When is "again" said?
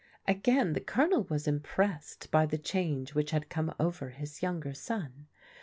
0.27-0.73